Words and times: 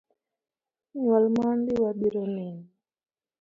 Nyuol 0.99 1.25
mondi, 1.35 1.73
wabiro 1.83 2.21
neni 2.35 2.65